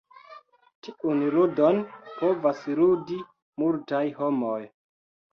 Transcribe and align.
Tiun 0.85 1.19
"ludon" 1.33 1.81
povas 2.21 2.63
"ludi" 2.79 3.19
multaj 3.65 4.01
homoj. 4.23 4.57